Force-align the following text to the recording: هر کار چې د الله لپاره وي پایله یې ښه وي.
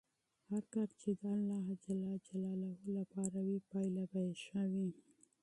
هر 0.49 0.63
کار 0.73 0.89
چې 1.01 1.09
د 1.21 1.23
الله 1.33 2.75
لپاره 2.99 3.37
وي 3.47 3.59
پایله 3.71 4.03
یې 4.25 4.31
ښه 4.43 4.61
وي. 4.73 4.89